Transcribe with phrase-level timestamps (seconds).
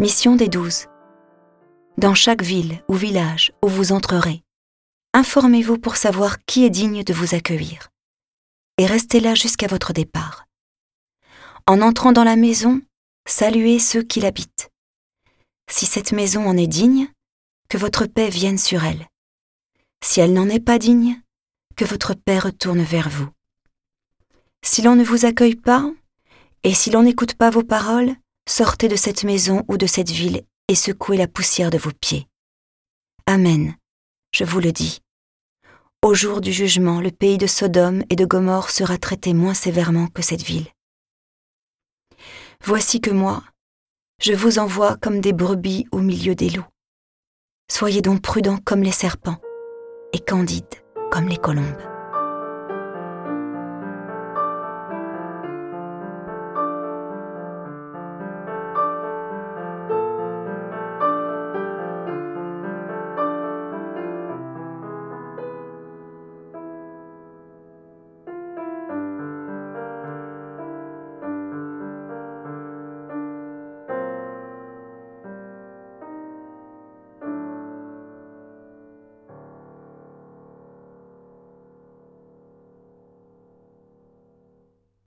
[0.00, 0.86] Mission des douze.
[1.96, 4.44] Dans chaque ville ou village où vous entrerez,
[5.12, 7.88] informez-vous pour savoir qui est digne de vous accueillir.
[8.78, 10.46] Et restez là jusqu'à votre départ.
[11.66, 12.80] En entrant dans la maison,
[13.26, 14.70] saluez ceux qui l'habitent.
[15.68, 17.08] Si cette maison en est digne,
[17.68, 19.08] que votre paix vienne sur elle.
[20.04, 21.20] Si elle n'en est pas digne,
[21.74, 23.30] que votre paix retourne vers vous.
[24.62, 25.90] Si l'on ne vous accueille pas,
[26.62, 28.14] et si l'on n'écoute pas vos paroles,
[28.48, 32.26] sortez de cette maison ou de cette ville et secouez la poussière de vos pieds.
[33.26, 33.76] Amen,
[34.32, 35.00] je vous le dis.
[36.02, 40.06] Au jour du jugement, le pays de Sodome et de Gomorre sera traité moins sévèrement
[40.06, 40.68] que cette ville.
[42.64, 43.44] Voici que moi,
[44.20, 46.66] je vous envoie comme des brebis au milieu des loups.
[47.70, 49.40] Soyez donc prudents comme les serpents
[50.12, 50.64] et candides
[51.10, 51.97] comme les colombes.